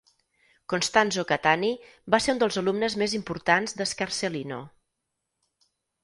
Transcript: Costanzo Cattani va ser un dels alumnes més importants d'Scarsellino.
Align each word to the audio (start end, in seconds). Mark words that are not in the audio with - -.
Costanzo 0.71 1.25
Cattani 1.31 1.67
va 2.15 2.19
ser 2.25 2.33
un 2.35 2.41
dels 2.43 2.57
alumnes 2.61 2.95
més 3.01 3.13
importants 3.17 3.77
d'Scarsellino. 3.81 4.57